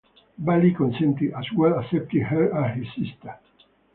Bali 0.39 0.73
consented, 0.73 1.31
as 1.33 1.45
well 1.55 1.77
accepted 1.77 2.23
her 2.23 2.51
as 2.65 2.75
his 2.75 2.87
sister. 2.95 3.37